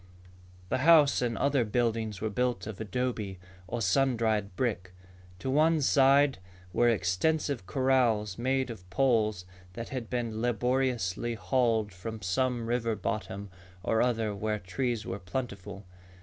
The 0.69 0.79
house 0.79 1.21
and 1.21 1.37
other 1.37 1.63
buildings 1.63 2.21
were 2.21 2.31
built 2.31 2.65
of 2.65 2.81
adobe, 2.81 3.37
or 3.67 3.83
sun 3.83 4.17
dried 4.17 4.55
brick. 4.55 4.95
To 5.37 5.51
one 5.51 5.79
side 5.79 6.39
were 6.73 6.89
extensive 6.89 7.67
corrals 7.67 8.35
made 8.39 8.71
of 8.71 8.89
poles 8.89 9.45
that 9.73 9.89
had 9.89 10.09
been 10.09 10.41
laboriously 10.41 11.35
hauled 11.35 11.91
from 11.93 12.23
some 12.23 12.65
river 12.65 12.95
bottom 12.95 13.51
or 13.83 14.01
other 14.01 14.33
where 14.33 14.57
trees 14.57 15.05
were 15.05 15.19
plentiful. 15.19 15.85